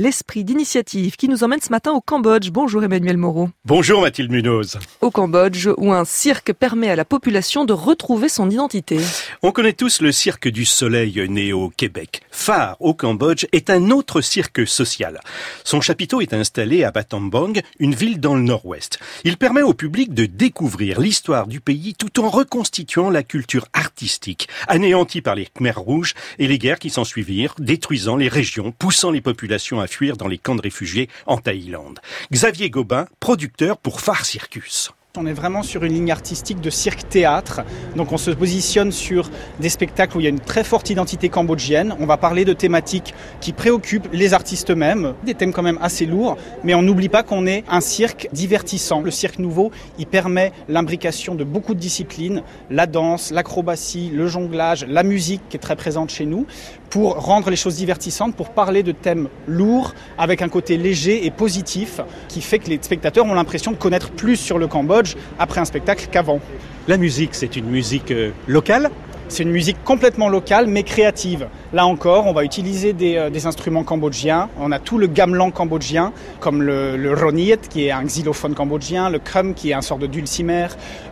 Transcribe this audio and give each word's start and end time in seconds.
L'esprit 0.00 0.44
d'initiative 0.44 1.16
qui 1.16 1.28
nous 1.28 1.42
emmène 1.42 1.60
ce 1.60 1.70
matin 1.70 1.90
au 1.90 2.00
Cambodge. 2.00 2.50
Bonjour 2.52 2.84
Emmanuel 2.84 3.16
Moreau. 3.16 3.50
Bonjour 3.64 4.02
Mathilde 4.02 4.30
Munoz. 4.30 4.78
Au 5.00 5.10
Cambodge, 5.10 5.68
où 5.76 5.92
un 5.92 6.04
cirque 6.04 6.52
permet 6.52 6.88
à 6.88 6.94
la 6.94 7.04
population 7.04 7.64
de 7.64 7.72
retrouver 7.72 8.28
son 8.28 8.48
identité. 8.48 9.00
On 9.42 9.50
connaît 9.50 9.72
tous 9.72 10.00
le 10.00 10.12
cirque 10.12 10.46
du 10.46 10.64
soleil 10.64 11.26
né 11.28 11.52
au 11.52 11.68
Québec. 11.68 12.20
Phare 12.30 12.76
au 12.78 12.94
Cambodge 12.94 13.46
est 13.50 13.70
un 13.70 13.90
autre 13.90 14.20
cirque 14.20 14.68
social. 14.68 15.18
Son 15.64 15.80
chapiteau 15.80 16.20
est 16.20 16.32
installé 16.32 16.84
à 16.84 16.92
Battambang, 16.92 17.60
une 17.80 17.96
ville 17.96 18.20
dans 18.20 18.36
le 18.36 18.42
nord-ouest. 18.42 19.00
Il 19.24 19.36
permet 19.36 19.62
au 19.62 19.74
public 19.74 20.14
de 20.14 20.26
découvrir 20.26 21.00
l'histoire 21.00 21.48
du 21.48 21.60
pays 21.60 21.96
tout 21.96 22.20
en 22.20 22.28
reconstituant 22.28 23.10
la 23.10 23.24
culture 23.24 23.66
artistique, 23.72 24.48
anéantie 24.68 25.22
par 25.22 25.34
les 25.34 25.46
Khmers 25.46 25.80
rouges 25.80 26.14
et 26.38 26.46
les 26.46 26.58
guerres 26.58 26.78
qui 26.78 26.90
s'en 26.90 27.02
suivirent, 27.02 27.56
détruisant 27.58 28.14
les 28.14 28.28
régions, 28.28 28.70
poussant 28.70 29.10
les 29.10 29.20
populations 29.20 29.80
à 29.80 29.87
fuir 29.88 30.16
dans 30.16 30.28
les 30.28 30.38
camps 30.38 30.54
de 30.54 30.62
réfugiés 30.62 31.08
en 31.26 31.38
Thaïlande. 31.38 31.98
Xavier 32.32 32.70
Gobin, 32.70 33.06
producteur 33.20 33.78
pour 33.78 34.00
Phare 34.00 34.24
Circus. 34.24 34.92
On 35.16 35.26
est 35.26 35.32
vraiment 35.32 35.64
sur 35.64 35.82
une 35.82 35.94
ligne 35.94 36.12
artistique 36.12 36.60
de 36.60 36.70
cirque-théâtre. 36.70 37.62
Donc 37.96 38.12
on 38.12 38.18
se 38.18 38.30
positionne 38.30 38.92
sur 38.92 39.30
des 39.58 39.70
spectacles 39.70 40.16
où 40.16 40.20
il 40.20 40.24
y 40.24 40.26
a 40.26 40.30
une 40.30 40.38
très 40.38 40.62
forte 40.62 40.90
identité 40.90 41.28
cambodgienne. 41.28 41.96
On 41.98 42.06
va 42.06 42.18
parler 42.18 42.44
de 42.44 42.52
thématiques 42.52 43.14
qui 43.40 43.52
préoccupent 43.52 44.08
les 44.12 44.32
artistes 44.32 44.70
eux-mêmes, 44.70 45.14
des 45.24 45.34
thèmes 45.34 45.52
quand 45.52 45.62
même 45.62 45.78
assez 45.80 46.06
lourds, 46.06 46.36
mais 46.62 46.74
on 46.74 46.82
n'oublie 46.82 47.08
pas 47.08 47.24
qu'on 47.24 47.46
est 47.46 47.64
un 47.68 47.80
cirque 47.80 48.28
divertissant. 48.32 49.00
Le 49.00 49.10
cirque 49.10 49.40
nouveau, 49.40 49.72
il 49.98 50.06
permet 50.06 50.52
l'imbrication 50.68 51.34
de 51.34 51.42
beaucoup 51.42 51.74
de 51.74 51.80
disciplines, 51.80 52.42
la 52.70 52.86
danse, 52.86 53.32
l'acrobatie, 53.32 54.10
le 54.14 54.28
jonglage, 54.28 54.84
la 54.86 55.02
musique 55.02 55.40
qui 55.48 55.56
est 55.56 55.60
très 55.60 55.74
présente 55.74 56.10
chez 56.10 56.26
nous, 56.26 56.46
pour 56.90 57.16
rendre 57.16 57.50
les 57.50 57.56
choses 57.56 57.76
divertissantes, 57.76 58.34
pour 58.34 58.50
parler 58.50 58.82
de 58.82 58.92
thèmes 58.92 59.28
lourds 59.46 59.94
avec 60.16 60.42
un 60.42 60.48
côté 60.48 60.76
léger 60.76 61.26
et 61.26 61.30
positif 61.30 62.00
qui 62.28 62.40
fait 62.40 62.58
que 62.58 62.68
les 62.70 62.78
spectateurs 62.80 63.26
ont 63.26 63.34
l'impression 63.34 63.72
de 63.72 63.76
connaître 63.76 64.10
plus 64.10 64.36
sur 64.36 64.58
le 64.58 64.66
Cambodge 64.66 65.14
après 65.38 65.60
un 65.60 65.64
spectacle 65.64 66.08
qu'avant. 66.10 66.40
La 66.86 66.96
musique, 66.96 67.34
c'est 67.34 67.56
une 67.56 67.66
musique 67.66 68.10
euh, 68.10 68.30
locale 68.46 68.90
c'est 69.28 69.42
une 69.42 69.50
musique 69.50 69.82
complètement 69.84 70.28
locale 70.28 70.66
mais 70.66 70.82
créative. 70.82 71.48
Là 71.72 71.86
encore, 71.86 72.26
on 72.26 72.32
va 72.32 72.44
utiliser 72.44 72.92
des, 72.92 73.16
euh, 73.16 73.30
des, 73.30 73.46
instruments 73.46 73.84
cambodgiens. 73.84 74.48
On 74.58 74.72
a 74.72 74.78
tout 74.78 74.96
le 74.96 75.06
gamelan 75.06 75.50
cambodgien, 75.50 76.12
comme 76.40 76.62
le, 76.62 76.96
le 76.96 77.12
roniet, 77.12 77.58
qui 77.68 77.86
est 77.86 77.90
un 77.90 78.04
xylophone 78.04 78.54
cambodgien, 78.54 79.10
le 79.10 79.18
krum, 79.18 79.54
qui 79.54 79.70
est 79.70 79.74
un 79.74 79.82
sort 79.82 79.98
de 79.98 80.06
dulcimer. 80.06 80.68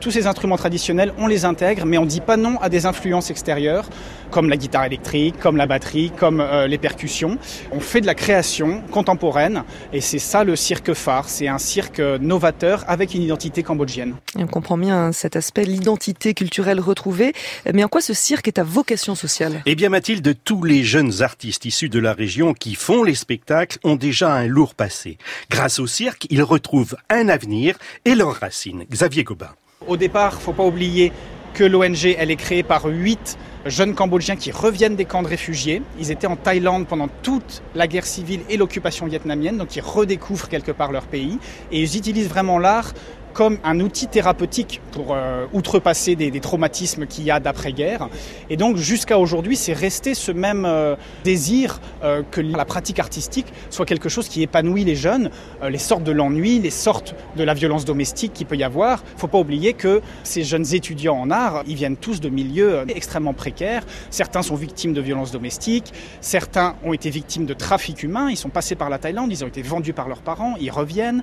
Tous 0.00 0.10
ces 0.10 0.26
instruments 0.26 0.56
traditionnels, 0.56 1.12
on 1.18 1.26
les 1.26 1.44
intègre, 1.44 1.84
mais 1.86 1.98
on 1.98 2.04
ne 2.04 2.08
dit 2.08 2.20
pas 2.20 2.36
non 2.36 2.58
à 2.60 2.68
des 2.68 2.86
influences 2.86 3.30
extérieures, 3.30 3.88
comme 4.30 4.48
la 4.48 4.56
guitare 4.56 4.84
électrique, 4.84 5.38
comme 5.38 5.56
la 5.56 5.66
batterie, 5.66 6.10
comme 6.16 6.40
euh, 6.40 6.66
les 6.66 6.78
percussions. 6.78 7.38
On 7.70 7.80
fait 7.80 8.00
de 8.00 8.06
la 8.06 8.14
création 8.14 8.82
contemporaine, 8.90 9.62
et 9.92 10.00
c'est 10.00 10.18
ça 10.18 10.42
le 10.42 10.56
cirque 10.56 10.94
phare. 10.94 11.28
C'est 11.28 11.48
un 11.48 11.58
cirque 11.58 12.00
novateur 12.00 12.84
avec 12.88 13.14
une 13.14 13.22
identité 13.22 13.62
cambodgienne. 13.62 14.14
Et 14.38 14.42
on 14.42 14.48
comprend 14.48 14.78
bien 14.78 15.12
cet 15.12 15.36
aspect, 15.36 15.64
l'identité 15.64 16.34
culturelle 16.34 16.80
retrouvée. 16.80 17.32
Mais 17.72 17.84
en 17.84 17.88
quoi 17.88 17.99
ce 18.00 18.14
cirque 18.14 18.48
est 18.48 18.58
à 18.58 18.62
vocation 18.62 19.14
sociale? 19.14 19.62
Eh 19.66 19.74
bien 19.74 19.88
Mathilde, 19.88 20.36
tous 20.44 20.62
les 20.62 20.84
jeunes 20.84 21.22
artistes 21.22 21.64
issus 21.64 21.88
de 21.88 21.98
la 21.98 22.12
région 22.12 22.54
qui 22.54 22.74
font 22.74 23.02
les 23.02 23.14
spectacles 23.14 23.78
ont 23.84 23.96
déjà 23.96 24.32
un 24.34 24.46
lourd 24.46 24.74
passé. 24.74 25.18
Grâce 25.50 25.78
au 25.78 25.86
cirque, 25.86 26.26
ils 26.30 26.42
retrouvent 26.42 26.96
un 27.08 27.28
avenir 27.28 27.76
et 28.04 28.14
leurs 28.14 28.34
racines. 28.34 28.84
Xavier 28.90 29.24
Gobin. 29.24 29.50
Au 29.86 29.96
départ, 29.96 30.40
faut 30.40 30.52
pas 30.52 30.64
oublier 30.64 31.12
que 31.54 31.64
l'ONG, 31.64 32.14
elle 32.18 32.30
est 32.30 32.36
créée 32.36 32.62
par 32.62 32.84
huit 32.86 33.36
jeunes 33.66 33.94
Cambodgiens 33.94 34.36
qui 34.36 34.50
reviennent 34.50 34.96
des 34.96 35.04
camps 35.04 35.22
de 35.22 35.28
réfugiés. 35.28 35.82
Ils 35.98 36.10
étaient 36.10 36.26
en 36.26 36.36
Thaïlande 36.36 36.86
pendant 36.86 37.08
toute 37.22 37.62
la 37.74 37.86
guerre 37.86 38.06
civile 38.06 38.40
et 38.48 38.56
l'occupation 38.56 39.06
vietnamienne, 39.06 39.58
donc 39.58 39.76
ils 39.76 39.82
redécouvrent 39.82 40.48
quelque 40.48 40.72
part 40.72 40.92
leur 40.92 41.06
pays 41.06 41.38
et 41.70 41.80
ils 41.80 41.96
utilisent 41.96 42.28
vraiment 42.28 42.58
l'art 42.58 42.92
comme 43.32 43.58
un 43.64 43.80
outil 43.80 44.06
thérapeutique 44.06 44.80
pour 44.92 45.14
euh, 45.14 45.46
outrepasser 45.52 46.16
des, 46.16 46.40
traumatismes 46.40 47.06
qu'il 47.06 47.24
y 47.24 47.30
a 47.30 47.40
d'après-guerre. 47.40 48.08
Et 48.48 48.56
donc 48.56 48.76
jusqu'à 48.76 49.18
aujourd'hui, 49.18 49.56
c'est 49.56 49.72
resté 49.72 50.14
ce 50.14 50.32
même 50.32 50.64
euh, 50.64 50.96
désir 51.24 51.80
euh, 52.02 52.22
que 52.30 52.40
la 52.40 52.64
pratique 52.64 52.98
artistique 52.98 53.46
soit 53.68 53.86
quelque 53.86 54.08
chose 54.08 54.28
qui 54.28 54.42
épanouit 54.42 54.84
les 54.84 54.96
jeunes, 54.96 55.30
les 55.68 55.78
sortes 55.78 56.02
de 56.02 56.12
l'ennui, 56.12 56.58
les 56.58 56.70
sortes 56.70 57.14
de 57.36 57.44
la 57.44 57.54
violence 57.54 57.84
domestique 57.84 58.32
qu'il 58.32 58.46
peut 58.46 58.56
y 58.56 58.64
avoir. 58.64 59.02
Il 59.12 59.14
ne 59.16 59.20
faut 59.20 59.28
pas 59.28 59.38
oublier 59.38 59.74
que 59.74 60.00
ces 60.24 60.42
jeunes 60.42 60.74
étudiants 60.74 61.16
en 61.16 61.30
art, 61.30 61.62
ils 61.66 61.76
viennent 61.76 61.96
tous 61.96 62.20
de 62.20 62.28
milieux 62.28 62.84
extrêmement 62.88 63.34
précaires. 63.34 63.84
Certains 64.10 64.42
sont 64.42 64.54
victimes 64.54 64.92
de 64.92 65.00
violences 65.00 65.30
domestiques, 65.30 65.92
certains 66.20 66.76
ont 66.84 66.92
été 66.92 67.10
victimes 67.10 67.46
de 67.46 67.54
trafic 67.54 68.02
humain, 68.02 68.28
ils 68.30 68.36
sont 68.36 68.48
passés 68.48 68.74
par 68.74 68.90
la 68.90 68.98
Thaïlande, 68.98 69.30
ils 69.30 69.44
ont 69.44 69.48
été 69.48 69.62
vendus 69.62 69.92
par 69.92 70.08
leurs 70.08 70.22
parents, 70.22 70.54
ils 70.60 70.70
reviennent. 70.70 71.22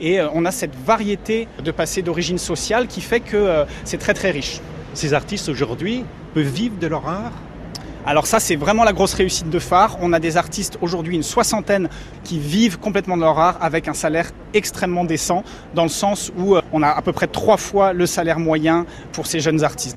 Et 0.00 0.20
on 0.20 0.44
a 0.44 0.50
cette 0.50 0.74
variété 0.74 1.43
de 1.62 1.70
passé 1.70 2.02
d'origine 2.02 2.38
sociale 2.38 2.86
qui 2.86 3.00
fait 3.00 3.20
que 3.20 3.36
euh, 3.36 3.64
c'est 3.84 3.98
très 3.98 4.14
très 4.14 4.30
riche. 4.30 4.60
Ces 4.94 5.14
artistes 5.14 5.48
aujourd'hui 5.48 6.04
peuvent 6.34 6.44
vivre 6.46 6.76
de 6.78 6.86
leur 6.86 7.08
art? 7.08 7.32
Alors 8.06 8.26
ça, 8.26 8.38
c'est 8.38 8.56
vraiment 8.56 8.84
la 8.84 8.92
grosse 8.92 9.14
réussite 9.14 9.48
de 9.48 9.58
phare. 9.58 9.96
On 10.02 10.12
a 10.12 10.20
des 10.20 10.36
artistes 10.36 10.76
aujourd'hui, 10.82 11.16
une 11.16 11.22
soixantaine, 11.22 11.88
qui 12.22 12.38
vivent 12.38 12.78
complètement 12.78 13.16
de 13.16 13.22
leur 13.22 13.38
art 13.38 13.56
avec 13.62 13.88
un 13.88 13.94
salaire 13.94 14.30
extrêmement 14.52 15.04
décent, 15.04 15.42
dans 15.74 15.84
le 15.84 15.88
sens 15.88 16.30
où 16.36 16.54
euh, 16.54 16.60
on 16.72 16.82
a 16.82 16.88
à 16.88 17.00
peu 17.00 17.12
près 17.12 17.26
trois 17.26 17.56
fois 17.56 17.94
le 17.94 18.04
salaire 18.04 18.38
moyen 18.38 18.84
pour 19.12 19.26
ces 19.26 19.40
jeunes 19.40 19.64
artistes. 19.64 19.96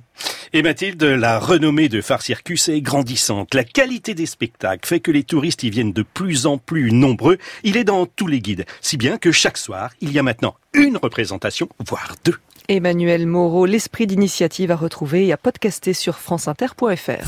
Et 0.53 0.61
Mathilde, 0.61 1.03
la 1.03 1.39
renommée 1.39 1.89
de 1.89 1.99
Phare 1.99 2.21
Circus 2.21 2.69
est 2.69 2.79
grandissante. 2.79 3.53
La 3.53 3.65
qualité 3.65 4.13
des 4.13 4.25
spectacles 4.25 4.87
fait 4.87 5.01
que 5.01 5.11
les 5.11 5.23
touristes 5.23 5.63
y 5.63 5.69
viennent 5.69 5.91
de 5.91 6.03
plus 6.03 6.45
en 6.45 6.57
plus 6.57 6.93
nombreux. 6.93 7.37
Il 7.63 7.75
est 7.75 7.83
dans 7.83 8.05
tous 8.05 8.27
les 8.27 8.39
guides, 8.39 8.65
si 8.79 8.95
bien 8.95 9.17
que 9.17 9.33
chaque 9.33 9.57
soir, 9.57 9.91
il 9.99 10.13
y 10.13 10.19
a 10.19 10.23
maintenant 10.23 10.55
une 10.73 10.95
représentation, 10.95 11.67
voire 11.85 12.15
deux. 12.23 12.35
Emmanuel 12.69 13.27
Moreau, 13.27 13.65
l'esprit 13.65 14.07
d'initiative 14.07 14.71
à 14.71 14.75
retrouver 14.75 15.27
et 15.27 15.33
à 15.33 15.37
podcaster 15.37 15.93
sur 15.93 16.17
franceinter.fr. 16.17 17.25